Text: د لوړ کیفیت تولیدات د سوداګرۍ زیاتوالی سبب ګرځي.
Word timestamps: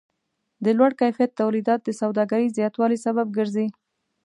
د 0.63 0.65
لوړ 0.77 0.91
کیفیت 1.01 1.31
تولیدات 1.41 1.79
د 1.83 1.89
سوداګرۍ 2.01 2.47
زیاتوالی 2.57 2.97
سبب 3.05 3.27
ګرځي. 3.37 3.67